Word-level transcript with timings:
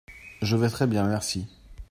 Je 0.41 0.55
vais 0.55 0.69
très 0.69 0.87
bien, 0.87 1.05
merci. 1.07 1.45